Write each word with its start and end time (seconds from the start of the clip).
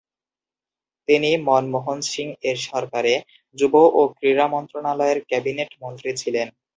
তিনি 1.07 1.29
মনমোহন 1.47 1.99
সিং-এর 2.11 2.57
সরকারে 2.69 3.13
"যুব 3.57 3.73
ও 3.91 4.11
ক্রীড়া 4.17 4.45
মন্ত্রণালয়ের" 4.53 5.19
ক্যাবিনেট 5.29 5.71
মন্ত্রী 5.81 6.09
ছিলেন। 6.21 6.47